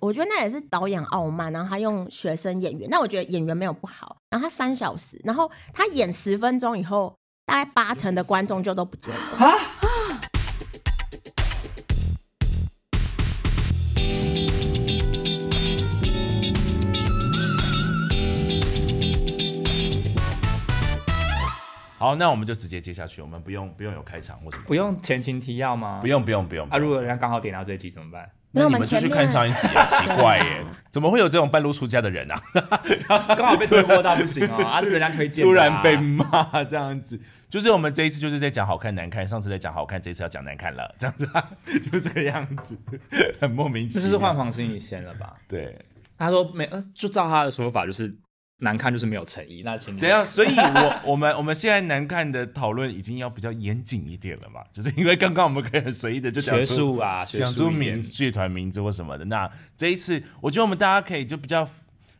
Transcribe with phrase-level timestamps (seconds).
[0.00, 4.16] 我觉得那也是导演傲慢，然后他用学生演员，那我觉得演员没有不好。
[4.28, 9.38] 然后他三小时，然后他演十分钟以后，大概八成的观众就都不见了。
[22.06, 25.98] 好，那我们就直接接下去，我们不用不用有开场或什么，不用前情提要吗？
[26.00, 26.64] 不用不用不用。
[26.68, 28.30] 啊，如果人家刚好点到这一集怎么办？
[28.52, 32.40] 那我你们就去看上一集啊，奇怪耶， 怎么会有这种半路出家的人啊？
[33.36, 41.28] 刚好被推播到不行哦， 啊，人家推荐，突然被骂这样子，就是我们这一次就是在讲好看难看，上次在讲好看，这次要讲难看了，这样子
[41.90, 42.78] 就这个样子，
[43.40, 44.06] 很莫名其妙。
[44.06, 45.34] 这是换黄心怡先了吧？
[45.48, 45.76] 对，
[46.16, 48.16] 他说没，就照他的说法就是。
[48.58, 54.62] 难看就是没有诚意，那请等下，所以我 我们我们现在难看的讨论已经要比较严谨一点了嘛？
[54.72, 59.26] 就是因为刚刚我们可以很随意的就讲出啊，讲出名剧团名字或什么的。
[59.26, 61.68] 那这一次，我觉得我们大家可以就比较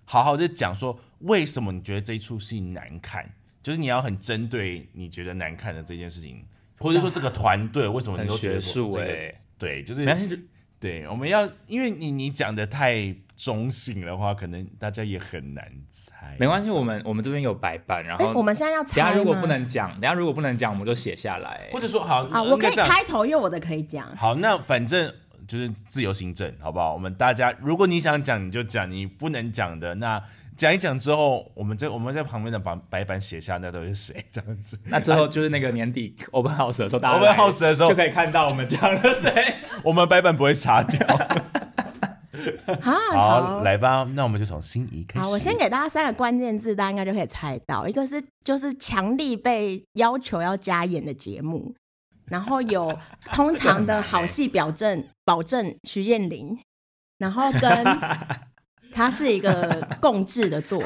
[0.04, 3.32] 好好的讲说，为什么你觉得这一出戏难看？
[3.62, 6.44] 就是你要很针对你觉得难看的这件事情，
[6.78, 8.92] 或者说这个团队为什么很 学术？
[8.98, 10.04] 哎，对，就是
[10.78, 13.16] 对，我们要因为你你讲的太。
[13.36, 16.34] 中性的话，可能大家也很难猜。
[16.38, 18.96] 没关系，我们我们这边有白板，然后我们现在要猜。
[18.96, 24.16] 等下如果不能讲，等下如果不能讲，我们就写下来，或者说好啊，我可以开头，因为我的可以讲。
[24.16, 25.12] 好，那反正
[25.46, 26.94] 就是自由行政，好不好？
[26.94, 30.22] 我们大家，如果你想讲你就讲，你不能讲的那
[30.56, 34.78] 讲一讲之后，我们在我们在旁边的把白板写下那都是谁这样子。
[34.86, 40.98] 那最后就是那个年底 open house 的时候，大家 open house 的时候就可以看到我们讲了谁， 我们白板不会擦掉。
[42.80, 45.24] 好，来吧，那我们就从心仪开始。
[45.24, 47.86] 好，我先给大家三个关键字，大家应该就可以猜到。
[47.86, 51.74] 一个是就是强力被要求要加演的节目，
[52.30, 52.96] 然后有
[53.32, 56.58] 通常的好戏表证保证徐燕玲，
[57.18, 57.84] 然后跟
[58.92, 60.80] 它是一个共制的作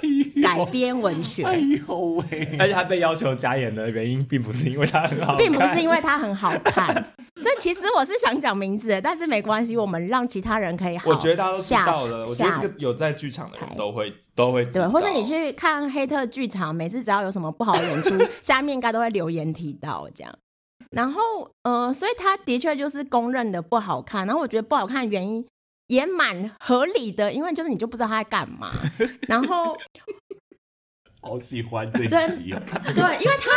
[0.00, 1.42] 品，改编文学。
[1.44, 2.56] 哎呦喂！
[2.58, 7.12] 而且他被要求加演的原因，并不是因为他很好，并不是因为他很好看。
[7.40, 11.00] 所以其实我是想讲名字，但是没关系，我们让其他人可以。
[11.06, 12.26] 我觉得大家都知道了。
[12.26, 18.10] 我觉得这个有在剧场的人都会都会对，或者你去看黑特剧场，每次只要有什么不好的演出，
[18.42, 20.32] 下面应该都会留言提到这样。
[20.90, 24.26] 然后呃，所以他的确就是公认的不好看。
[24.26, 25.42] 然后我觉得不好看的原因
[25.86, 28.70] 也蛮合理的，因为就是你就不知道他在干嘛。
[29.26, 29.74] 然后。
[31.22, 32.60] 好喜欢这一集哦！
[32.94, 33.52] 对，因为他，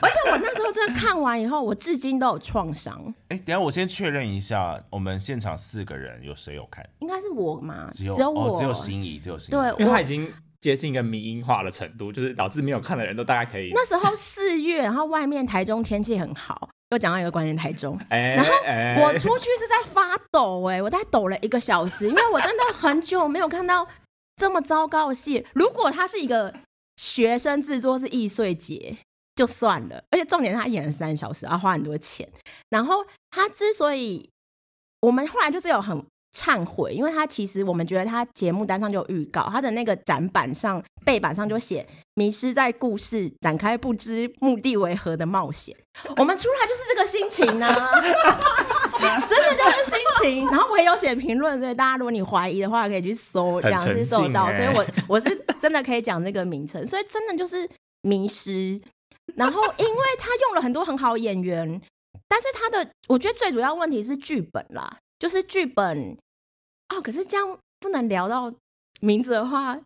[0.00, 3.12] 而且我那时候真的看完以后，我至今都有创伤。
[3.28, 6.88] 哎，等下我先确认一下，我们现场四个人有谁有看？
[7.00, 7.90] 应该是我嘛？
[7.92, 9.50] 只有只有我，只有心仪，只有心仪。
[9.50, 13.72] 对，因为他已经接近一个迷音化的程度，就是导致没有看的人都大概可以。
[13.74, 18.52] 那时候四月，然后外面台中天气很好，又讲到一个关键台中， 然后
[19.02, 23.88] 我出去是在发抖，哎，我大概抖了一个小时，因为我真的很久没有看到
[24.36, 25.44] 这么糟糕的戏。
[25.52, 26.54] 如果他是一个。
[26.98, 28.96] 学生制作是易碎节
[29.36, 32.28] 就算了，而且重点他演了三小时，要花很多钱。
[32.70, 34.28] 然后他之所以
[35.00, 36.04] 我们后来就是有很
[36.36, 45.76] 忏悔，因为他其实我们觉得他节目单上就有预告，他的那个展板上背板上就写迷失在故事展开不知目的为何的冒险。
[46.16, 47.68] 我们出来就是这个心情呢，
[49.28, 50.46] 真的就是心情。
[50.46, 54.50] 然后我也有写评论，所以大家如果你怀疑的话，可以去搜，这样是搜到。
[54.50, 55.44] 所以我我是。
[55.60, 57.68] 真的可以讲这个名称，所以真的就是
[58.02, 58.80] 迷失。
[59.34, 61.82] 然后，因为他用了很多很好演员，
[62.28, 66.16] 但是他的我觉得最主要问题是剧本啦，就是剧本
[66.90, 67.02] 哦。
[67.02, 68.54] 可是这样不能聊到
[69.00, 69.76] 名字的话，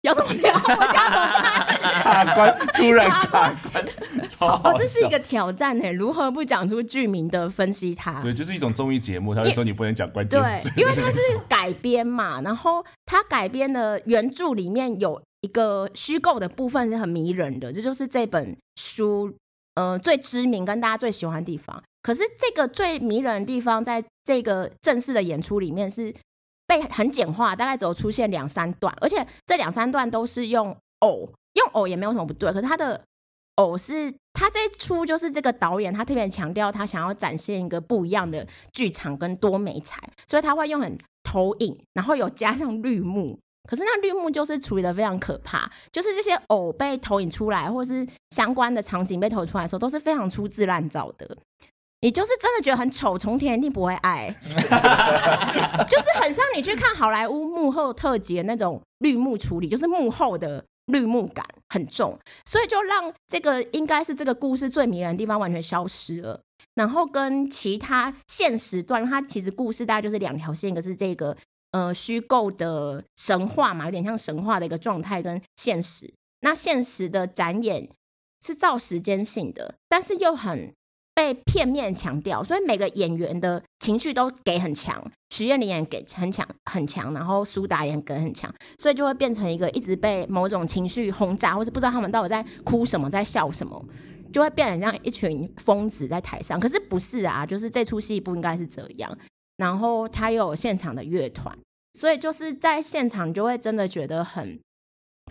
[0.00, 0.52] 要怎么聊？
[0.58, 3.26] 卡关，突然卡
[3.70, 3.86] 关，
[4.40, 5.92] 哦，这是一个挑战呢。
[5.92, 7.94] 如何不讲出剧名的分析？
[7.94, 11.18] 它对，就是一种综艺节目，他就说你不能讲关键词，因为它是
[11.48, 12.84] 改编嘛，然后。
[13.06, 19.32] 它改编的原著里面有一个虚构的部分是很迷人的，这就是这本书
[19.74, 21.80] 呃最知名跟大家最喜欢的地方。
[22.02, 26.12] 可是这个最迷人的地方，在这个正式的演出里面是
[26.66, 32.50] 被很简化，大概只有出现两三段，而且这两三段都是用偶，用偶也没有什么不对。
[32.52, 33.00] 可是它的
[33.56, 40.98] 偶是他这一出就是这个导演他特别强调他想要展现一个不一样的剧场跟多美彩，所以他会用很。
[41.26, 43.36] 投影，然后有加上绿幕，
[43.68, 51.36] 可是那绿幕就是处理的非常可怕，就是这些偶被投影出来，或是相关的场景被投出来的时候，都是非常粗制滥造的。
[52.02, 54.28] 你就是真的觉得很丑，从天一定不会爱，
[55.88, 66.40] 就是很像你去看好莱坞幕后特辑那种绿幕处理，就是幕后的绿幕感很重，所以就让这个应该是这个故事最迷人的地方完全消失了。
[66.74, 71.36] 然后跟其他现实段，它其实故事大概就是两条线，一个是这个
[71.70, 76.12] 呃虚构的神话嘛，有点像神话的一个状态跟现实。
[76.40, 77.88] 那现实的展演
[78.44, 80.74] 是照时间性的，但是又很。
[81.14, 85.00] 被片面强调，所以每个演员的情绪都给很强，
[85.30, 93.80] 徐艳玲也给很强很强，然后苏打也给很强，所以就会变成一个一直被某种情绪轰炸，或是不知道他们到底在哭什么，在笑什么，
[94.32, 96.58] 就会变成像一群疯子在台上。
[96.58, 99.16] 可是不是啊，就是这出戏不应该是这样。
[99.56, 101.56] 然后他又有现场的乐团，
[101.92, 104.58] 所以就是在现场就会真的觉得很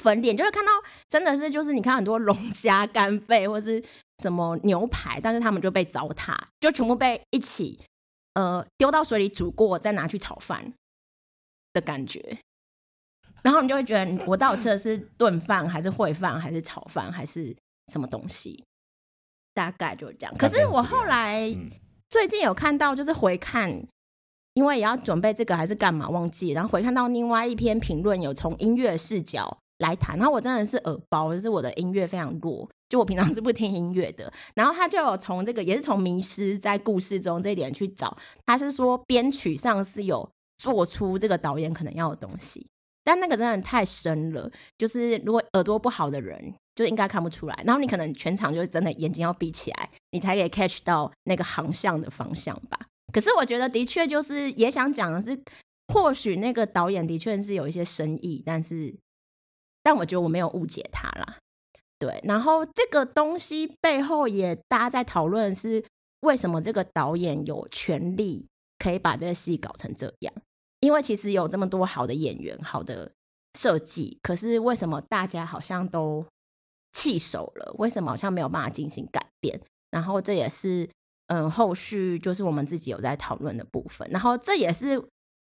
[0.02, 0.72] 粉脸，就会看到
[1.10, 3.84] 真的是就是你看很多 龙虾、干贝或是。
[4.24, 7.80] 什么牛排，但是他们就被糟蹋，就全部被一起
[8.34, 10.74] 呃丢到水里煮过，再拿去炒饭
[11.74, 12.40] 的感觉。
[13.44, 17.54] 然后你就会觉得，我到底吃的是炖饭，还是烩饭，还是炒饭，还是
[17.92, 18.64] 什么东西？
[19.54, 20.34] 大概就是这样。
[20.38, 21.54] 可是我后来
[22.10, 23.86] 最近有看到，就是回看，
[24.54, 30.18] 因为也要准备这个还是干嘛忘记，然后回看到另外一篇评论，有从音乐视角来谈。
[30.18, 32.70] 然后我真的是耳包，就是我的音乐非常弱。
[32.90, 38.16] 就我平常是不听音乐的，然后他就有从这个也是从迷失在故事中这一点去找，
[38.46, 40.30] 他是说编曲上是有
[40.60, 42.68] 做出这个导演可能要的东西，
[43.04, 44.48] 但那个真的太深了，
[44.78, 52.80] 就是如果耳朵不好的人就应该看不出来，然后你可能全场就真的眼睛要闭起来，你才可以 catch 到那个航向的方向吧。
[53.12, 55.36] 可是我觉得的确就是也想讲的是，
[55.88, 58.96] 或许那个导演的确是有一些深意，但是
[59.84, 61.38] 但我觉得我没有误解他啦。
[62.00, 65.86] 对，然后这个东西背后也大家在讨论是
[66.22, 68.48] 为什么这个导演有权利
[68.80, 70.34] 可以把这个戏搞成这样？
[70.80, 73.12] 因为其实有这么多好的演员、好的
[73.58, 76.26] 设计，可是为什么大家好像都
[76.92, 77.74] 弃手了？
[77.78, 79.62] 为什么好像没有办法进行改变？
[79.92, 80.90] 然后这也是
[81.28, 84.06] 嗯，后续就是我们自己有在讨论的部分。
[84.12, 85.02] 然后这也是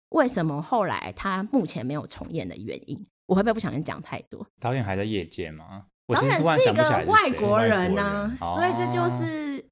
[0.09, 3.07] 为什么后来他目前没有重演的原因。
[3.33, 4.45] 我会不会不小心讲太多？
[4.59, 5.85] 导演还在业界吗？
[6.07, 9.65] 导演是一个外国人呢，所以这就是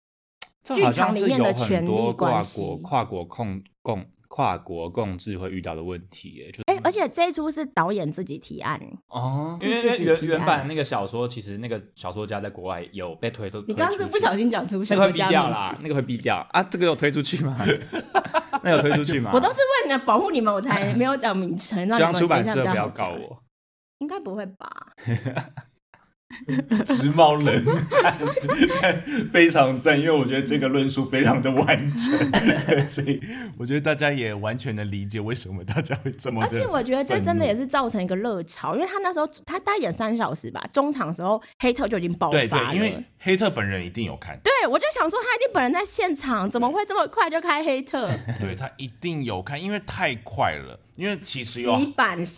[0.63, 2.59] 剧场里面的权力关系。
[2.59, 13.63] 跨国跨国共共跨国共治会遇到的问题，哎，就哎，而且这一出是导演自己提案哦，因为原原版那个小说，其实那个小说家在国外有被推出。
[13.67, 17.55] 你刚刚是不小心讲出那个会毙掉啦，那个会毙掉啊，这个有推出去吗？
[18.63, 19.31] 那有推出去吗？
[19.33, 23.40] 我都是为了保护你们，我才没有讲名称，让你们出版社不要告我。
[24.01, 24.87] 应该不会吧？
[26.85, 27.65] 时髦人
[29.33, 32.31] 非常赞，因为我觉得这个论述非常的完整，
[32.89, 33.21] 所以
[33.57, 36.41] 我觉得大家也完全能理解为什么大家会这么。
[36.41, 42.75] 而且我觉得这真的也是造成一个热潮，因为他那时候他大概演三小时吧，中场时候黑特就已经爆发了。
[42.75, 48.09] 因为黑特本人一定有看，对我就想说他一定本人在现场，怎么会这么快就开黑特？
[48.39, 50.79] 对他一定有看，因为太快了。
[50.95, 51.73] 因为其实有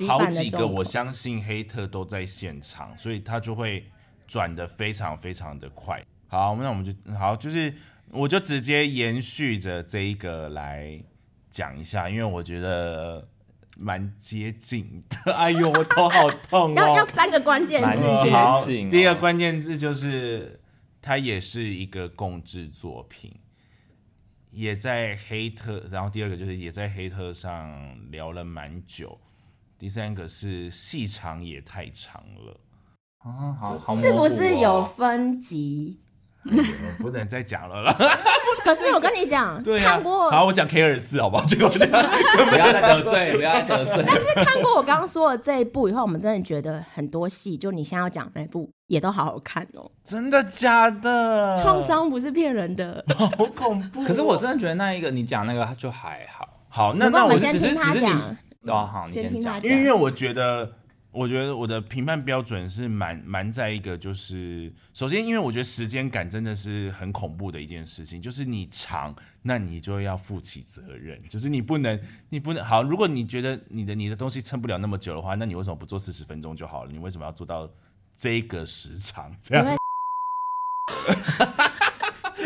[0.07, 3.85] 好几个，我相信黑特都在现场，所以他就会
[4.27, 6.03] 转的非常非常的快。
[6.27, 7.73] 好，那我们就好，就是
[8.09, 11.03] 我就直接延续着这一个来
[11.49, 13.27] 讲一下，因为我觉得
[13.75, 15.33] 蛮接近的。
[15.33, 16.73] 哎呦，我头好痛哦！
[16.75, 20.59] 要 要三个关键字，好，第一个关键字就是
[21.01, 23.33] 它也是一个共制作品。
[24.53, 29.19] 也在黑特，然后第二个就是也在黑特上聊了蛮久，
[29.79, 32.59] 第三个是戏长也太长了，
[33.17, 36.02] 啊，好好是不是有分级？
[36.99, 37.95] 不能再讲了啦。
[38.63, 41.45] 可是我跟你讲， 看过好，我讲 K 二四好不好？
[41.45, 44.03] 这个我讲，不要再得罪，不要得罪。
[44.07, 49.89] 但是看过我刚刚说的这一部以后，我们真的觉得很多戏，就你现在要讲那部，也都好好看哦。
[50.03, 51.57] 真的假的？
[51.61, 54.03] 创伤不是骗人的，好恐怖。
[54.03, 56.47] 可是我真的觉得那一个你讲那个就还好。
[56.69, 58.07] 好，那那我只是只是你
[58.67, 60.71] 哦，好，你先讲，因为我觉得。
[61.13, 72.81] 我觉得我的评判标准是蛮蛮在一个，就是首先，因为我觉得时间感真的是很恐怖的一件事情，就是你长，那你就要负起责任，就是你不能， 你不能好。
[72.81, 76.91] 如果你觉得你的你的东西撑不了那么久的话，那你为什么不做四十分钟就好了？
[76.91, 77.69] 你为什么要做到
[78.17, 79.31] 这个时长？
[79.41, 79.77] 这样。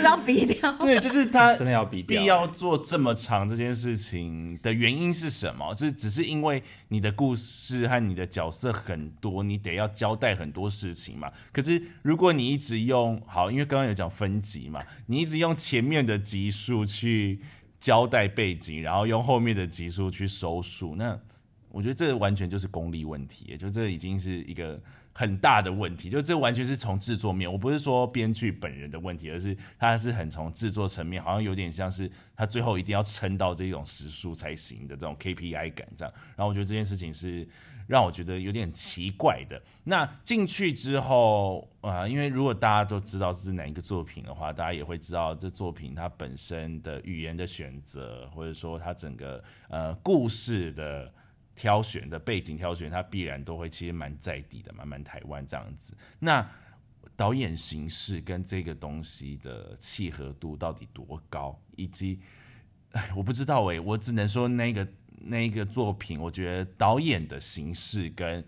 [0.08, 5.74] 要比掉，对，就是他真的要比掉，必要做这么长这件事情的原因是什么？
[5.74, 11.32] 是只是因为你的故事和你的角色很多，你得要交代很多事情嘛？
[11.52, 17.40] 可是如果你一直用好，因为刚刚有讲分级嘛，你一直用前面的集数去
[17.80, 21.20] 交代背景，然后用后面的集数去收束，那。
[21.70, 24.82] 我觉得这完全就是功力问题，就这已经是一个
[25.18, 36.14] 很大的问题，就这完全是从制作面，我不是说编剧本人的问题，而是他是很从制作层面，好像有点像是他最后一定要撑到这种时速才行的这种 KPI 感这样。
[36.36, 37.48] 然后我觉得这件事情是。
[37.88, 39.58] 让我觉得有点奇怪的。
[39.86, 51.10] 那进去之后啊，因为如果大家都知道这是哪一个作品的话，大家也会知道这作品它本身的语言的选择，或者说它整个呃故事的
[51.58, 55.94] 挑选的背景挑选，它必然都会其实蛮在地的，蛮蛮台湾这样子。
[56.20, 56.50] 那
[57.18, 62.20] 导演形式跟这个东西的契合度到底多高，以及
[62.92, 64.88] 哎，我不知道哎，我只能说那个。
[65.20, 68.46] 那个作品，我觉得导演的形式跟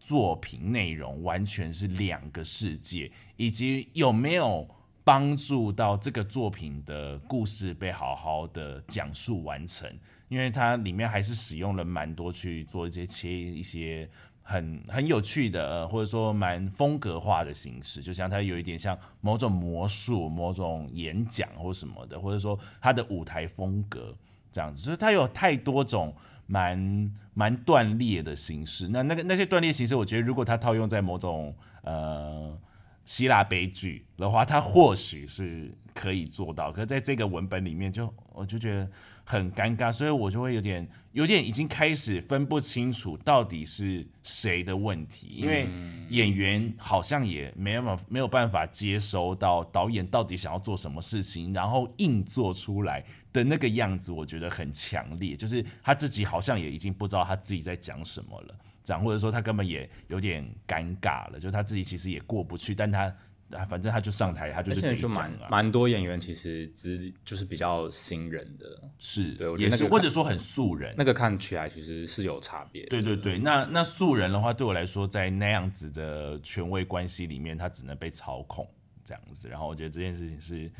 [0.00, 4.66] 作品内容完全是两个世界，以及有没有
[5.04, 9.88] 帮助到这个作品的故事被好好的讲述完成？
[10.28, 14.08] 因为它里面还是使用了蛮多去做一些切一些
[14.42, 24.16] 很很有趣的，或者说蛮风格化的形式，就像它有一点像某种魔术、某种演讲或什么的，或者说它的舞台风格。
[24.50, 26.14] 这样子，所以它有太多种
[26.46, 28.88] 蛮蛮断裂的形式。
[28.88, 32.58] 那那个那些断裂形式，我觉得如果它套用在某种呃
[33.04, 36.72] 希腊悲剧的话，它或许是可以做到。
[36.72, 38.90] 可是在这个文本里面，就我就觉得。
[39.30, 45.68] 很尴尬，所以我就会有点有点已经开始分不清楚到底是谁的问题，因为
[46.08, 63.14] 演员好像也没有没有办法接收到导演到底想要做什么事情，然后硬做出来的那个样子，我觉得很强烈，就是他自己好像也已经不知道他自己在讲什么了，这样或者说他根本也有点尴尬了，就他自己其实也过不去，但他。
[63.50, 68.66] 啊，反正他就上台，他就是蛮蛮多演员其实资就是比较新人的，
[68.98, 72.84] 是对，也是或者说很素人，那个看起来其实是有差别。
[72.86, 78.68] 对对对，那那素人的话，对我来说，在那样子的权威关系里面，他只能被操控
[79.02, 79.48] 这样子。
[79.48, 80.70] 然后我觉得这件事情是，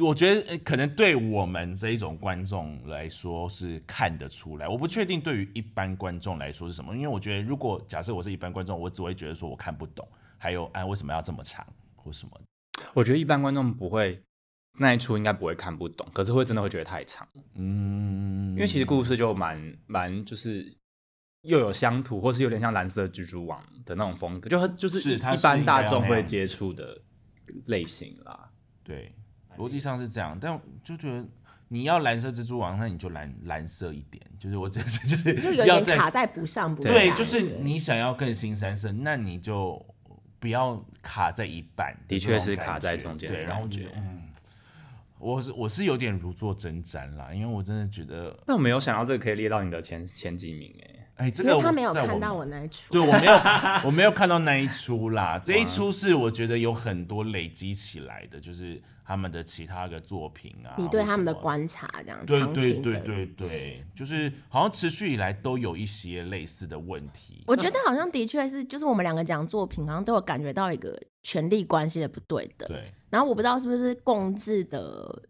[0.00, 10.06] 我觉得可能对我们这一种观众来说是看得出来，我不确定对于一般观众来说是什么，因为我觉得如果假设我是一般观众，我只会觉得说我看不懂。
[10.38, 12.40] 还有，哎，为什么要这么长，或什么？
[12.92, 14.22] 我觉得一般观众不会
[14.78, 17.26] 那一出应该不会看不懂，可是会真的会觉得太长。
[17.54, 20.76] 嗯，因为其实故事就蛮蛮就是
[21.40, 27.00] 又有乡土，或是有点像蓝色蜘蛛网的那种风格，就就是一般大众会接触的
[27.64, 28.50] 类型啦。
[28.84, 29.14] 对，
[29.56, 31.26] 逻辑上是这样，但就觉得
[31.68, 39.95] 你要蓝色蜘蛛网，那你就蓝蓝色一点，就是我这是就是就有点卡在不上不对，就是你想要更新三色，那你就。
[40.38, 43.30] 不要卡在一半，的确是卡在中间。
[43.30, 44.22] 对，然后我觉得，嗯，
[45.18, 51.05] 我是我是有点如坐针毡啦，因为我真的觉得，那我没有想到这个可以列到你的前前几名哎。
[51.16, 53.32] 哎，这个他没有看到我那一出，对我没有，
[53.86, 55.40] 我没有看到那一出啦。
[55.42, 60.74] 这一出是我觉得有很多累积起来的，就是他们的其他的作品啊。
[60.76, 67.42] 你对他们的观察这样，对对对对对，就是好像持续以来都有一些类似的问题。
[67.46, 72.68] 我觉得好像的确是，就是我们两个讲作品，好像都有感觉到一个权力关系的不对的。
[72.68, 72.92] 对。
[73.08, 75.22] 然后我不知道是不是共治的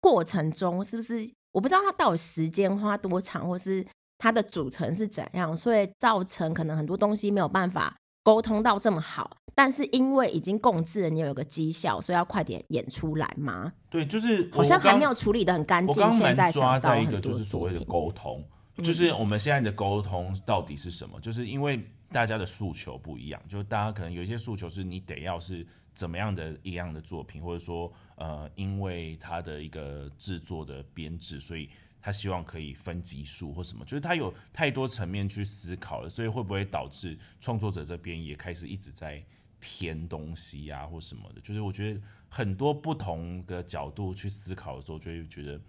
[0.00, 3.86] 过程中，是不是我不知道他到底时间花多长，或是。
[4.18, 9.36] 它的组成是怎样，所以造成可能很多东西没有办法沟通到这么好。
[9.54, 13.72] 但是因为已经共治了，你有一个绩效，所以要快点演出来吗？
[13.90, 16.12] 对，就是好像还没有处理的很干净。
[16.12, 18.44] 现在抓在一个就是所谓的沟通，
[18.82, 21.20] 就是我们现在的沟通到底是什么？
[21.20, 31.68] 就是因为大家的诉求不一样，就大家可能有一些诉求是你得要是怎么样的一样的作品，或者说呃，因为它的一个制作的编制，所以。
[32.00, 39.24] 他希望可以分级数或什么，就是他有太多层面去思考了，所以会不会导致创作者这边也开始一直在
[39.60, 41.40] 填东西呀，或什么的？
[41.40, 45.60] 就是我觉得很多不同的角度去思考的时候，就会觉得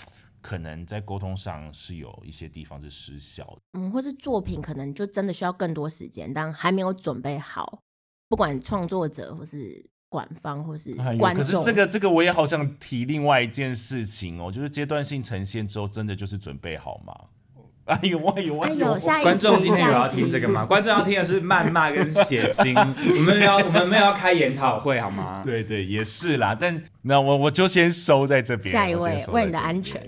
[0.41, 3.79] 可能在沟通上是有一些地方是失效的。
[3.79, 7.81] 嗯，或是作品可能就真的需要更多时间，但还没有准备好，
[8.27, 9.89] 不管创作者或是。
[10.09, 17.13] 管方或是观众，可是这个这个我也好想提另外一件事情哦，就是阶段性呈现之后，真的就是准备好吗？
[17.89, 18.97] 哎呦哎呦哎呦！
[19.23, 20.63] 观众今天有要听这个吗？
[20.63, 22.77] 观众要听的是谩骂跟血腥，
[23.17, 25.41] 我们要我们没有要开研讨会好吗？
[25.43, 26.55] 对对，也是啦。
[26.59, 28.71] 但那我我就先收在这边。
[28.71, 30.01] 下一位，为你的安全。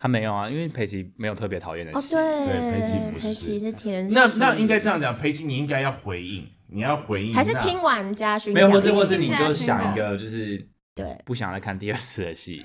[0.00, 2.10] 他没有啊，因为佩奇没有特别讨厌的戏。
[2.16, 3.26] 对对，佩奇不是。
[3.28, 4.14] 佩奇是天使。
[4.14, 6.44] 那那应该这样讲，佩奇你应该要回应。
[6.74, 8.52] 你要回应，还是听完家勋？
[8.52, 12.64] 没有，或是或是你就想一个，就是对，不想再看第二次的戏，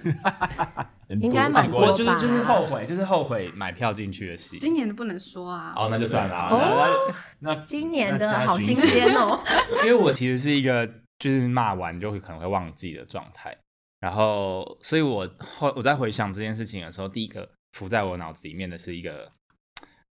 [1.22, 1.94] 应该蛮多吧？
[1.94, 4.58] 就是就是后悔，就是后悔买票进去的戏。
[4.60, 5.74] 今年的不能说啊。
[5.76, 6.36] 哦，那就算了。
[6.50, 9.40] 哦，那今年的好新鲜哦。
[9.84, 10.88] 因为我其实是一个
[11.18, 13.56] 就是骂完就会可能会忘记的状态，
[14.00, 19.32] 然后所以我后我在回想这件事情的时候，第一个浮在我脑子里面的是一个，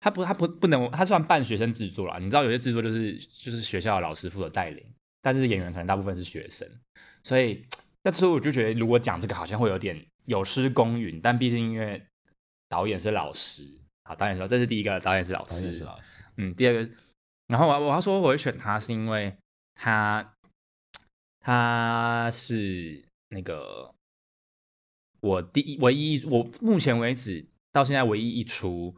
[0.03, 4.85] 他不他不不能他算半学生制作了，你知道有些制作就是就是学校的老师负责带领，
[5.23, 6.69] 但是演员可能大部分是学生，
[7.23, 7.65] 所以。
[8.05, 12.05] 那时候我就觉得，如果讲这个好像会有点有失公允，但毕竟因为
[12.69, 13.65] 导演是老师，
[14.03, 16.91] 好，导演说这是第一个，导演是老师，是老师，嗯，第二个，
[17.47, 19.33] 然后我我要说我会选他是因为
[19.77, 20.35] 他
[21.39, 23.95] 他是那个
[25.21, 28.97] 我第一唯一我目前为止到现在唯一一出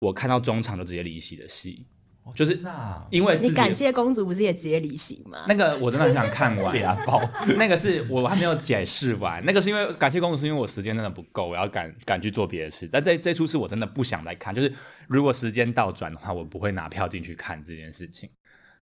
[0.00, 1.86] 我看到中场就直接离席的戏。
[2.34, 5.46] 就是那，因为你感谢公主不是也直接离席吗？
[5.48, 6.76] 那个我真的很想看完，
[7.56, 9.42] 那个是我还没有解释完。
[9.46, 12.86] 那个是因为感谢公主，是因为我时间真的不够，我要赶赶去做别的事。
[12.86, 14.70] 但这这出是我真的不想来看，就是
[15.08, 18.28] 如果时间倒转的话，我不会拿票进去看这件事情。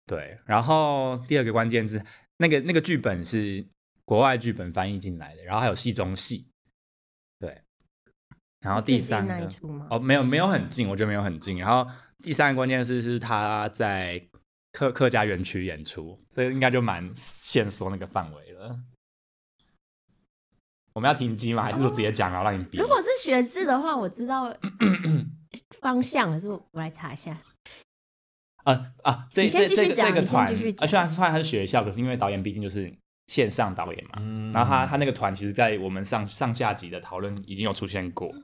[0.07, 2.03] 对，然后第二个关键字，
[2.39, 3.63] 那个那个剧本是
[4.07, 6.47] 国外剧本翻译进来的，然后还有戏中戏。
[7.39, 7.61] 对，
[8.65, 9.49] 然后第三个
[9.91, 11.59] 哦，没有没有很近，我觉得没有很近。
[11.59, 11.89] 然后。
[12.23, 14.19] 第三个关键是是他在
[14.73, 18.81] 客客家园区演出，这应该就蛮限缩那个范围了。
[20.95, 21.63] 我们要停机吗？
[21.63, 22.79] 还是说直接讲，然后让你比？
[22.79, 24.57] 如果是学制的话，我知道
[25.83, 27.37] 方向，可是我来查一下。
[28.63, 32.91] 啊啊，这这这个这个团，啊，虽然虽然他是学校，可是因为导演毕竟就是
[33.27, 34.13] 线上导演嘛，
[34.55, 38.35] 然后他他那个团，其实在我们上上下集的讨论已经有出现过，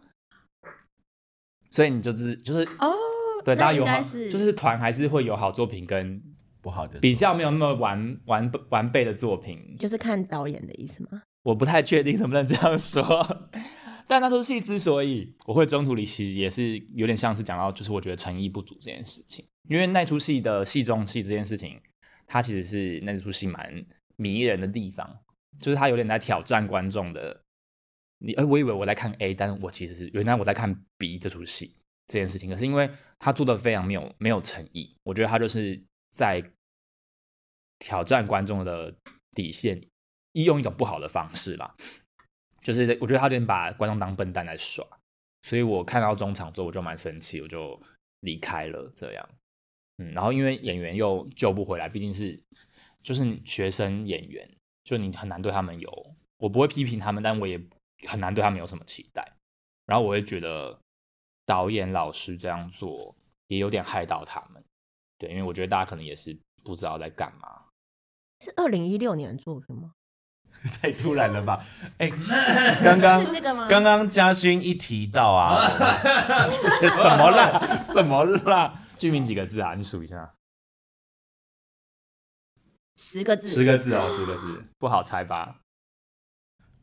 [1.70, 2.94] 所以你就是就是哦。
[3.42, 6.22] 对，大家有好，就是团还是会有好作品跟
[6.60, 11.22] 不好的，比较没有那么完完完备的作品，就是看导演的意思吗？
[11.42, 13.48] 我不太确定能不能这样说，
[14.06, 21.80] 但那出戏之所以我会中途离席，也是有点像是讲到，就是我觉得诚意不足这件事情，因为那出戏的戏中戏这件事情，
[22.26, 23.72] 它其实是那出戏蛮
[24.16, 25.08] 迷人的地方，
[25.58, 27.40] 就是它有点在挑战观众的，
[28.20, 31.74] 你哎，我以为我在看 A，但是我其实是原来我在看 B 这出戏。
[32.12, 36.42] 这件事情，可是因为他做的非常没有没有诚意，我觉得他就是在
[37.78, 38.92] 挑战观众的
[39.30, 39.80] 底线，
[40.32, 41.72] 用一种不好的方式啦。
[42.62, 44.84] 就是我觉得他有点把观众当笨蛋来耍，
[45.42, 47.80] 所以我看到中场之后我就蛮生气，我就
[48.22, 48.90] 离开了。
[48.96, 49.28] 这样，
[49.98, 52.36] 嗯，然后因为演员又救不回来，毕竟是
[53.04, 54.50] 就是学生演员，
[54.82, 57.56] 就你很难对他们有，我不会批评他们，但我也
[58.06, 59.36] 很难对他们有什么期待。
[59.86, 60.78] 然后我会觉得。
[61.46, 63.12] 导演老师这样做
[63.48, 64.62] 也有点害到他们，
[65.18, 67.64] 对，因为我觉得大家可能也是不知道在干嘛。
[68.38, 69.90] 是二零一六年的作品吗？
[70.80, 71.66] 太突然了吧！
[71.98, 72.08] 哎，
[72.84, 73.66] 刚刚是这个吗？
[73.68, 77.82] 刚刚嘉勋一提到啊， 什么啦？
[77.82, 78.80] 什么啦？
[78.96, 79.74] 剧名几个字啊？
[79.74, 80.32] 你数一下。
[82.94, 83.48] 十个字。
[83.48, 85.59] 十个字哦，十个字，不好猜吧？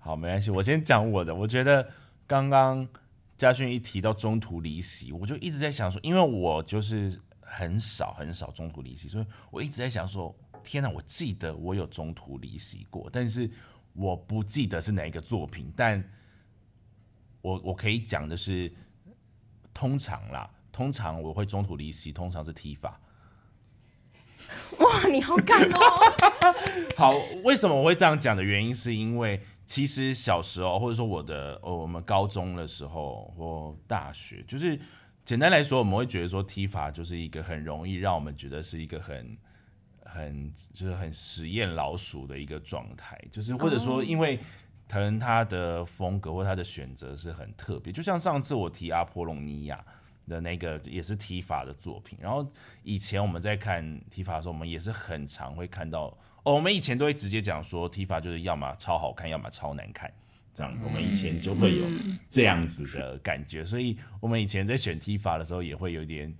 [0.08, 1.36] 好，没关系，我先讲我的。
[1.36, 1.90] 我觉得
[2.26, 2.88] 刚刚。
[3.38, 10.90] 嘉勋一提到中途离席，我就一直在想说，因为我就是很少很少中途离席，所以我一直在想说，天哪！
[10.90, 13.48] 我记得我有中途离席过，但是
[13.94, 15.72] 我不记得是哪一个作品。
[15.76, 16.04] 但
[17.44, 18.74] 我我可以讲的是，
[19.72, 23.00] 通常啦，通常我会中途离席，通常是踢法。
[24.80, 25.78] 哇，你好感哦！
[26.98, 29.40] 好，为什么我会这样讲的原因，是因为。
[29.68, 34.80] 其实小时候，或者说我的，哦，我们高中的时候或大学，就是
[35.26, 39.38] 简单来说，我们会觉得说踢法就是一个很容易让我们觉得是一个很
[40.06, 44.40] 很就是很实验老鼠的一个状态，就是或者说因为
[44.88, 49.86] 可能他的风格或他的选择是很特别，就像上次我提阿波隆尼亚
[50.30, 52.50] 的那个也是踢法的作品，然后
[52.84, 56.18] 以前我们在看踢法的时候，我们也是很常会看到。
[56.54, 60.12] 我们以前都会直接讲说，踢法就是要么超好看，要么超难看，
[60.54, 60.74] 这样。
[60.84, 61.86] 我们以前就会有
[62.30, 66.34] 这样子的感觉，所以我们以前在选踢法的时候，也会有点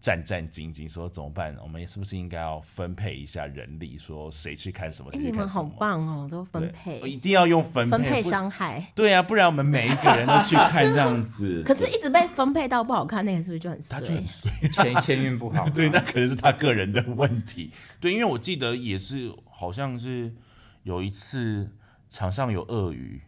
[0.00, 1.56] 战战兢兢，说怎么办？
[1.62, 5.10] 我们是不是应该要分配一下人力，说谁去看什么？
[5.14, 8.92] 你们好棒哦，都分配，一定要用分配，分配伤害。
[8.94, 15.66] 对啊，不然我们每一个人都去看这样子， 可是一直被分配到不好看，那个是不是就很他就很 衰，前签运不好。
[15.74, 17.70] 对，那可能是他个人的问题。
[17.98, 19.32] 对，因为我记得也是。
[19.56, 20.34] 好像是
[20.82, 21.70] 有一次
[22.08, 23.22] 场上有鳄鱼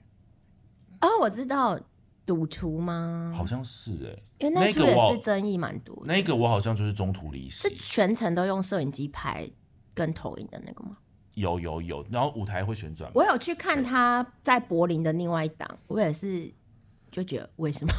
[1.00, 1.78] 哦，我知道
[2.26, 3.32] 赌徒吗？
[3.32, 5.96] 好像是哎，因为那个也是争议蛮多。
[6.04, 9.48] 那个我好像就是中途离席，是全程都用摄影机拍
[9.94, 10.96] 跟投影的那个吗？
[11.34, 13.08] 有有有，然后舞台会旋转。
[13.14, 16.52] 我有去看他在柏林的另外一档，我也是
[17.12, 17.92] 就觉得为什么？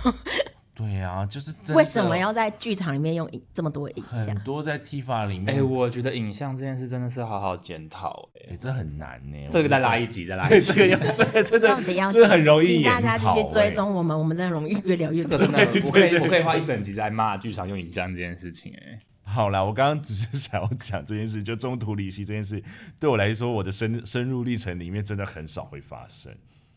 [0.77, 4.27] 对呀，就是为什么要在剧场里面用这么多影像？
[4.27, 5.57] 很多在 T 法里面。
[5.57, 8.29] 哎，我觉得影像这件事真的是好好检讨。
[8.47, 9.47] 哎，这很难呢。
[9.49, 10.67] 这个再拉一集，再拉一集。
[10.67, 10.99] 这个要
[11.41, 12.67] 真的，真的很容易。
[12.67, 15.39] 请大家继续追踪我们，我们真的容易越聊越多。
[15.39, 18.71] 真的，我可以我可以花一整集在骂剧场用影像这件事情。
[18.73, 22.63] 哎，好啦，我刚刚只是想要讲这件事，就中途离席这件事，
[22.99, 26.31] 对我来说，我的深深入历程里面真的很少会发生。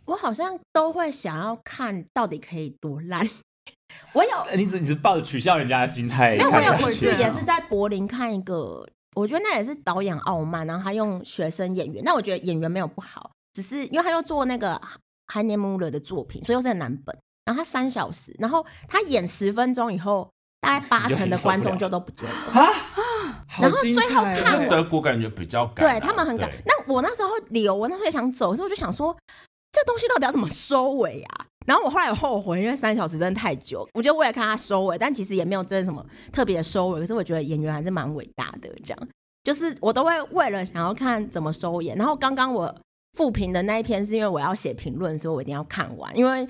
[0.07, 3.29] 我好像都会想要看到底可以多烂。
[4.12, 6.37] 我有，你是你是抱着取笑人家的心态？
[6.37, 14.81] 没有，我有一次也是在柏林看一个，我觉得那也是导演傲慢，然后他用学生演员，那我觉得演员没有不好，只是因为他要做那个
[15.33, 20.29] Heine Muller 的作品，所以又是男本，然后他三小时，然后他演十分钟以后，
[20.61, 22.68] 大概八成的观众就都不见了啊，
[23.61, 26.50] 然后最后看德国感觉比较赶，对他们很赶。
[26.66, 29.16] 那我那时候留，我那时候也想走，所以我就想说，
[29.72, 31.46] 这东西到底要怎么收尾啊？
[31.70, 33.88] 然后我后来有后悔，因为三小时真的太久。
[33.94, 36.98] 我觉得我也看他收尾，但其实也没有真的什么特别的收尾。
[36.98, 39.09] 可是我觉得演员还是蛮伟大的，这样
[39.44, 41.96] 就是我都会为了想要看怎么收演。
[41.96, 42.74] 然后刚刚我
[43.16, 46.16] 复评的那一篇是因为我要写评论，所以我一定要看完。
[46.16, 46.44] 因为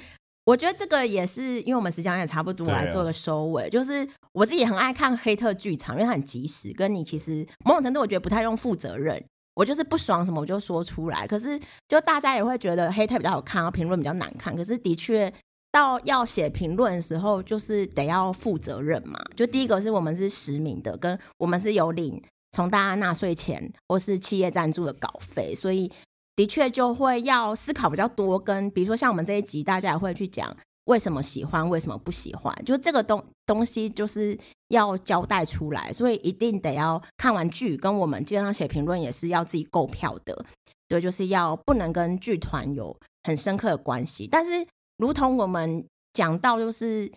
[0.46, 3.68] 我觉得这个也是因为我们时间也差不多来做个收尾。
[3.68, 9.22] 就是我自己很爱看黑特剧场，因为它很及时，跟你其实某种程度我觉得不太用负责任。
[9.55, 11.59] 我就是不爽什么我就说出来，可是
[11.89, 14.55] 就大家也会觉得黑特比较好看，评论比较难看。
[14.57, 15.33] 可是的确
[15.73, 19.19] 到要写评论的时候，就是得要负责任嘛。
[19.37, 25.91] 就第一个是我们是实名的，跟我们是有领从大家纳税钱或是企业赞助的稿费，所以
[26.37, 28.39] 的确就会要思考比较多。
[28.39, 30.57] 跟比如说像我们这一集，大家也会去讲。
[30.90, 31.68] 为什么喜欢？
[31.70, 32.53] 为什么不喜欢？
[32.64, 34.37] 就这个东东西就是
[34.68, 40.44] 要交代出来，所以一定得要看完剧，跟我们基本上写评论也是要自己购票的。
[40.88, 44.26] 对，就是要不能跟剧团有很深刻的关系。
[44.26, 47.11] 但是，如同我们讲到，就是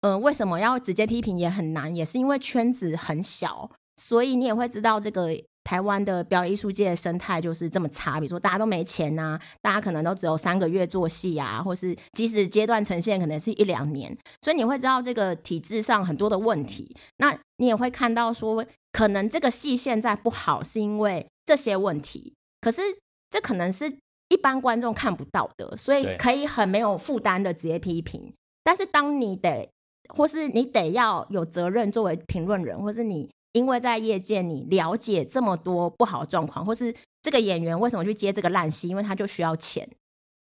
[0.00, 5.30] 嗯，为什么要直接批评也很难，也是因为圈子很小，所以你也会知道这个。
[5.64, 16.96] 台湾的表演艺术界的生态就是这么差，比如说大家都没钱呐，大家可能都只有三个月做戏啊，或是即使阶段呈现可能是一两年，所以你会知道这个体制上很多的问题。
[17.18, 22.82] 那你也会看到说，可能这个戏现在不好是因为这些问题，可是
[23.30, 23.96] 这可能是
[24.28, 28.32] 一般观众看不到的，所以可以很没有负担的直接批评。
[28.64, 29.68] 但是当你得，
[30.14, 33.30] 或是你得要有责任作为评论人，或是你。
[33.52, 39.88] 因为在业界，你了解这么多不好的状况，或是这个演员为什么去接这个烂戏，因为他就需要钱。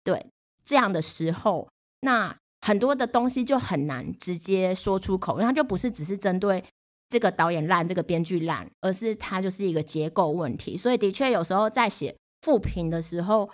[0.04, 0.26] 对
[0.64, 1.68] 这样的时候，
[2.02, 6.64] 那很多的东西就很难直接说出口，因为他就不是只是针对
[7.10, 10.78] 这个导演烂、这个编剧烂，而是他就是一个结构问题。
[10.78, 13.50] 所以，的确有时候在写复评的时候，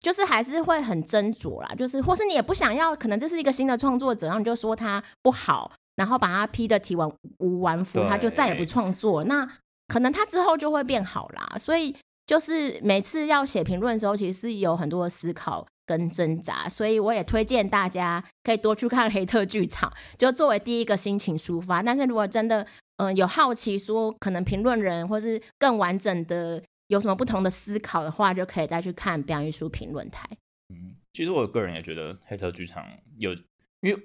[0.00, 1.72] 就是还是会很斟酌啦。
[1.76, 5.72] 就是，或是你也不想要，可能这是一个新的创作者，然后你就说他不好。
[6.00, 7.06] 然后把他批的体完
[7.40, 9.22] 无完肤，他就再也不创作。
[9.24, 9.46] 那
[9.86, 11.58] 可能他之后就会变好啦。
[11.58, 11.94] 所以
[12.26, 16.66] 就是每次要写评论的时候，其实是有很多的思考跟挣扎。
[16.66, 21.82] 所以我也推荐大家可以多去看黑特剧场，就作为第一个心情抒发。
[21.82, 30.26] 但是如果真的嗯有好奇说，可能评论人或是更完整的有什么不同的思考的话，就可以再去看表演艺术评论台。
[30.70, 32.86] 嗯，其实我个人也觉得黑特剧场
[33.18, 33.34] 有，
[33.82, 33.98] 因为。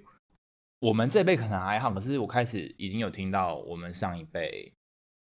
[0.85, 4.71] 我们这辈可能还好，可是我开始已经有听到我们上一辈，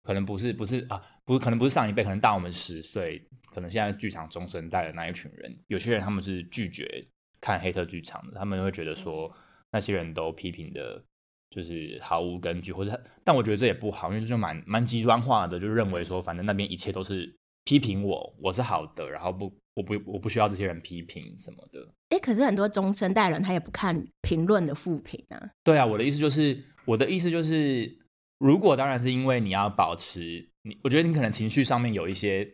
[0.02, 7.06] 可能不是不是啊，不可能不是上一辈，可能大我们十岁，可能现在剧场中生代的那一群人，有些人他们是拒绝
[7.38, 9.30] 看黑特剧场的，他们会觉得说
[9.72, 11.04] 那些人都批评的，
[11.50, 19.53] 就是毫无根据，或者但我觉得这也不好，因为这就蛮蛮极端化的，就认为说反正那边一切都是批评我，我是好的，然后不。
[19.75, 21.88] 我不我不需要这些人批评什么的。
[22.11, 25.51] 哎，可是很多中生代人他也不看评论的负评啊。
[25.64, 27.96] 对啊，我的意思就是，我的意思就是，
[28.37, 32.46] 如果当然是因为你要保持你，我觉得你可能情绪上面有一些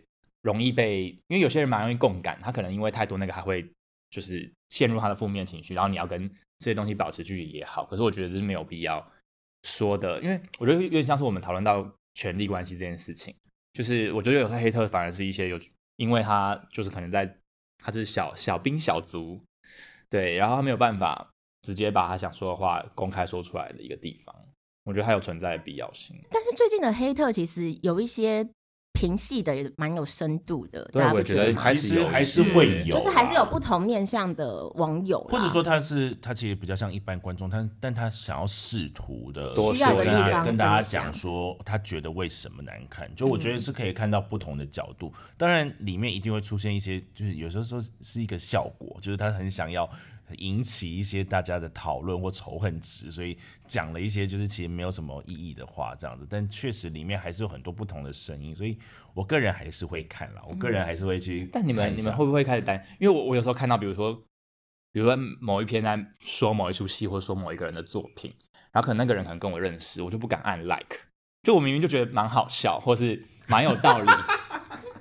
[0.43, 3.69] 容易被，因为有些人蛮容易共感，他可能因为太多那个还会
[4.11, 7.85] 就是陷入他的负面情绪，然后你要跟这些东西保持距离也好。
[7.87, 9.05] 可是我觉得这是没有必要
[9.65, 13.35] 说的，因为我觉得有点像是我们讨论到权力关系这件事情，
[13.73, 15.59] 就是我觉得有些黑特反而是一些有。
[15.99, 17.29] 因为他就是可能在，
[17.77, 19.43] 他是小小兵小卒，
[20.09, 21.29] 对，然后他没有办法
[21.63, 24.33] 直接把他想说的话公开说出来的一个地方，
[24.85, 26.17] 我觉得他有存在的必要性。
[26.31, 28.49] 但是最近的黑特其实有一些
[28.99, 49.89] 评戏的也蛮有深度的，对，我觉得其实还是会有，就是还是有不同面向的网友，或者说他是他其实比较像一般观众，他但他想要试图的多跟跟大家讲说他觉得为什么难看，就我觉得是可以看到不同的角度，当然里面一定会出现一些，就是有时候说是一个效果，就是他很想要。
[50.37, 53.37] 引起一些大家的讨论或仇恨值，所以
[53.67, 56.27] 讲了一些就是其实没有什么意义的话，这样子。
[56.29, 58.79] 但确实里面还是有很多不同的声音，所以
[59.15, 61.49] 我个人还是会看了，我个人还是会去。
[61.53, 62.83] 但你们你们会不会开始担？
[62.99, 64.15] 因为我我有时候看到，比如说，
[64.93, 68.33] 比如说某一篇在说某一出戏，或者说某一个人的作品，
[68.73, 70.99] 然后可能那个人可能跟我认识，我就不敢按 like，
[71.43, 74.11] 就我明明就觉得蛮好笑，或是蛮有道理。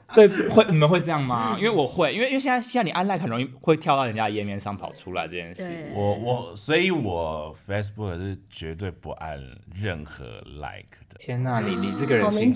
[0.16, 1.58] 对，会你们会这样吗？
[1.58, 5.92] 因为我会，因为因为现在现在你按 like 很容易会跳到人家页面上跑出来这件事。
[5.94, 9.38] 我我，所以我 Facebook 是绝对不按
[9.76, 11.18] 任何 like 的。
[11.20, 12.54] 天哪，你你这个人心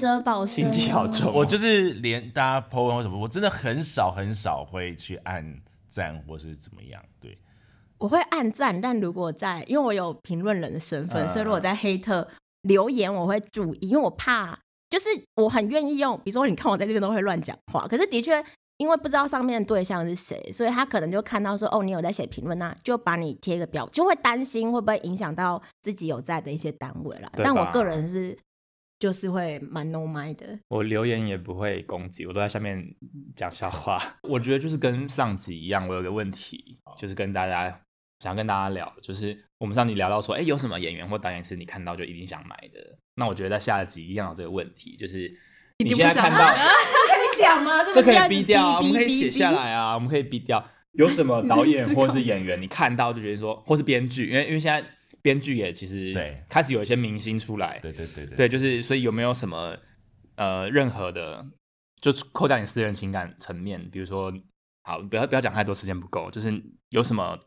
[0.47, 1.33] 心机好重。
[1.33, 5.59] 我就是连大家 po 或什么，我真的很少很少会去按
[5.89, 7.03] 赞或是怎么样。
[7.19, 7.37] 对，
[7.97, 12.25] 我会按赞，但如果在，因为我有评论人的身份，所以如果在黑特
[12.61, 14.57] 留言，我会注意，因为我怕。
[14.91, 18.43] 就是我很愿意用，比如说你看我在这边都会乱讲话，可是的确
[18.77, 27.31] 因为不知道上面的对象是谁，所以他可能就看到说哦，你有在写评论，那就把你贴个标，就会担心会不会影响到自己有在的一些单位了。
[27.37, 28.37] 但我个人是
[28.99, 32.83] 就是会蛮 no mind 的，我留言也不会攻击，我都在下面
[33.35, 33.99] 讲笑话。
[34.27, 37.81] 我觉得就是跟上集一样，我有个问题，就是跟大家
[38.21, 42.79] 想跟大家聊，就是我们上集聊到说，哎，有什么演员或导演是你看到就一定想买的？
[43.15, 45.29] 那我觉得在下一集一样有这个问题，就是
[45.79, 47.83] 你现在看到， 可以讲吗？
[47.83, 50.63] 这可以逼掉，我们可以写下来啊，我们可以逼掉。
[50.93, 54.87] 有什么导演或是演员，你看到就觉得说，或是编剧，因为因为现在
[55.23, 59.75] 编剧也其实对开始有一些明星出来，对对对对，对，就是所以有没有什么
[60.35, 61.43] 呃任何的，
[61.99, 64.31] 就扣掉你私人情感层面，比如说，
[64.83, 66.53] 好，不要不要讲太多，时间不够，就是
[66.89, 67.39] 有什么。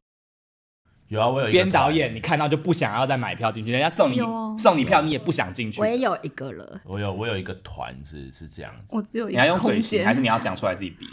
[1.09, 4.19] 有啊，我有编导演，你看到就不想要再买票进去，人家送你
[4.59, 5.81] 送你票，你也不想进去。
[5.81, 11.07] 我也有一个了，我有我有一个团是是这样子，我只有你要用嘴型， 还是你要讲出来自己比？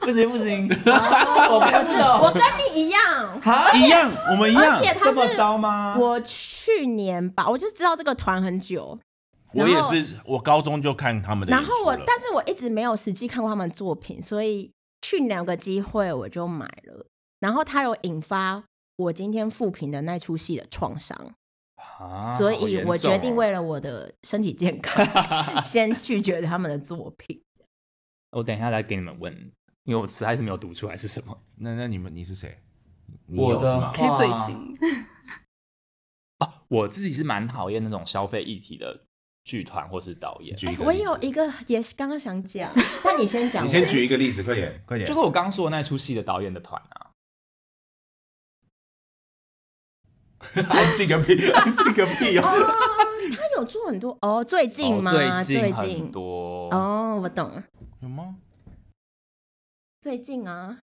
[0.00, 3.40] 不 行不行， 我我跟你一样，
[3.74, 5.96] 一样，我们一样，而且他是糟吗？
[5.98, 8.98] 我去年吧，我就知道这个团很久，
[9.52, 14.72] 我也是，我高中就看他们的，然后我，但是我一直没有实际看过他们作品，所以。
[15.08, 17.06] 去年有个机会，我就买了，
[17.38, 18.64] 然后它有引发
[18.96, 21.16] 我今天复评的那出戏的创伤，
[22.36, 25.06] 所以我决定为了我的身体健康，
[25.64, 27.40] 先拒绝他们的作品。
[28.36, 29.32] 我等一下再给你们问，
[29.84, 31.40] 因为我实在是没有读出来是什么。
[31.54, 32.60] 那那你们你是谁？
[33.28, 34.76] 我的可以嘴型。
[36.44, 39.05] 哦，我自己是蛮讨厌那种消费议题的。
[39.46, 42.68] 剧团或是导演，我有一个也是刚刚想讲，
[43.04, 43.64] 那你先讲。
[43.64, 45.06] 你先举一个例子，快点，快点。
[45.06, 47.14] 就是我刚刚说的那出戏的导演的团啊。
[50.68, 51.48] 安静个屁！
[51.54, 52.42] 安静个屁哦！
[52.42, 55.12] 他有做很多哦，最近吗？
[55.40, 57.62] 最近很多哦，我懂了。
[58.00, 58.36] 有吗？
[60.00, 60.80] 最近啊。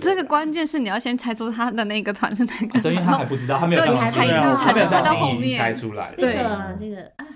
[0.00, 6.14] 这个关键是你要先猜出他的那个团是哪个，对，因为他还不知道，他没有猜，他没有猜到后面猜出来。
[6.16, 6.32] 这个
[6.78, 7.26] 这个啊，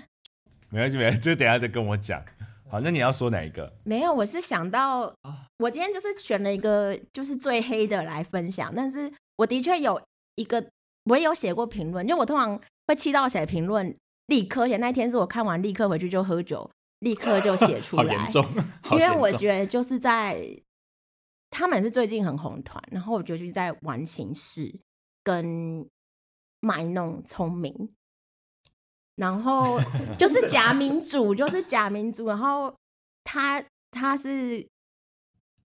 [0.69, 2.21] 没关系，没关系，就等下再跟我讲。
[2.69, 3.71] 好，那你要说哪一个？
[3.83, 5.13] 没有，我是想到，
[5.59, 10.01] 我今天就是选了一个就是最黑的来分享，但是我的确有
[10.35, 10.65] 一个，
[11.05, 13.95] 我也有写过评论，就我通常会气到写评论，
[14.27, 16.69] 立刻，而且那天是我看完立刻回去就喝酒，
[16.99, 18.45] 立刻就写出来， 好严重，
[18.93, 20.37] 因为我觉得就是在。
[21.49, 24.79] 他们是最近很红团，然后我觉得就是在玩形式
[25.23, 25.87] 跟
[26.59, 27.89] 卖弄聪明，
[29.15, 29.79] 然后
[30.19, 32.27] 就是假民主，就是假民主。
[32.27, 32.75] 然后
[33.23, 34.67] 他他是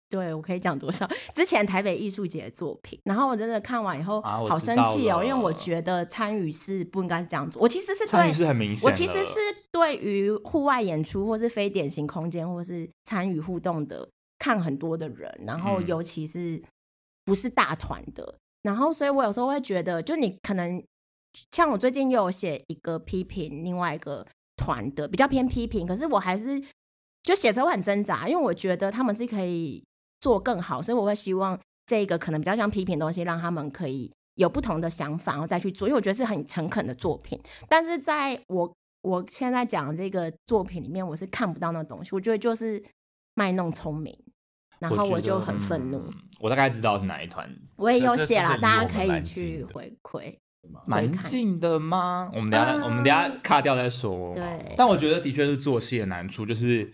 [0.09, 1.07] 对我可以讲多少？
[1.33, 7.61] 之前台北艺术节的作品，然后我真的看完以后好生气哦，因为我觉得参与是不应该是这样做。
[7.61, 9.39] 我其实是参与是很明显，我其实是
[9.71, 14.09] 对于户外演出或是非典型空间或是参与互动的。
[14.45, 16.61] 看很多的人，然后尤其是
[17.23, 20.83] 不是大团的，然后所以我有时候会觉得，就你可能
[21.49, 24.23] 像我最近又有写一个批评另外一个
[24.55, 26.61] 团的，比较偏批评，可是我还是
[27.23, 29.83] 就写时候很挣扎，因为我觉得他们是可以
[30.19, 37.41] 做更好，所以我会希望这个可能比较像批评东西，让他们可以有不同的想法，然后再去做，因为我觉得是很诚恳的作品。
[37.67, 42.83] 但是在我我现在讲这个作品里面，我是看不到那东西，我觉得就是。
[43.37, 44.17] 卖弄聪明，
[44.89, 46.03] 然后我就很愤怒。
[46.39, 50.35] 我大概知道是哪一团，我也有写了，大家可以去回馈。
[50.87, 52.31] 蛮近的吗？
[52.33, 54.33] 我们等下我们等下卡掉再说。
[54.33, 56.91] 对，但我觉得的确是做戏的难处，就是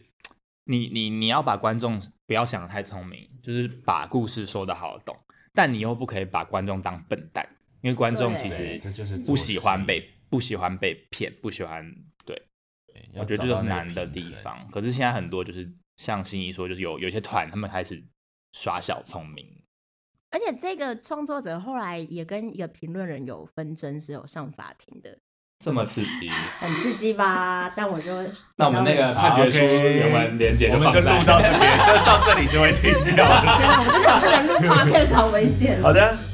[0.65, 5.17] 你你你要把观众不要想的太聪明，就是把故事说的好懂，
[5.53, 7.47] 但你又不可以把观众当笨蛋，
[7.79, 12.41] 因为观众其实这就是不喜欢被不喜欢被骗，不喜欢对。
[13.13, 14.67] 我觉得这就是难的地方。
[14.69, 18.03] 可是现在很多就是像心仪说，就是有有些团他们开始
[18.53, 19.45] 耍小聪明。
[20.31, 25.19] 而且这个创作者后来也跟一个评论人有纷争，是有上法庭的。
[25.63, 26.27] 这么刺激，
[26.59, 27.69] 很刺激吧？
[27.77, 28.11] 但我就
[28.57, 33.43] 那我们那个判决书原文连接就放在，就录到这边， 就到这里就会停掉了。
[33.77, 35.79] 我们这不能录 podcast，好危险。
[35.83, 36.30] 好的。